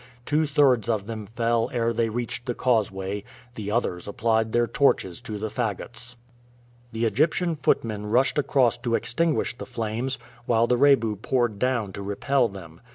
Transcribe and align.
Two 0.25 0.47
thirds 0.47 0.89
of 0.89 1.05
them 1.05 1.27
fell 1.27 1.69
ere 1.71 1.93
they 1.93 2.09
reached 2.09 2.47
the 2.47 2.55
causeway; 2.55 3.23
the 3.53 3.69
others 3.69 4.07
applied 4.07 4.51
their 4.51 4.65
torches 4.65 5.21
to 5.21 5.37
the 5.37 5.49
fagots. 5.51 6.15
The 6.91 7.05
Egyptian 7.05 7.55
footmen 7.55 8.07
rushed 8.07 8.39
across 8.39 8.79
to 8.79 8.95
extinguish 8.95 9.55
the 9.55 9.67
flames, 9.67 10.17
while 10.47 10.65
the 10.65 10.75
Rebu 10.77 11.17
poured 11.17 11.59
down 11.59 11.93
to 11.93 12.01
repel 12.01 12.47
them. 12.49 12.81